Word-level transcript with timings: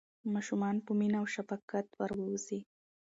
ماشومان 0.33 0.75
په 0.85 0.91
مینه 0.99 1.17
او 1.21 1.25
شفقت 1.35 1.87
وروځئ. 1.99 2.61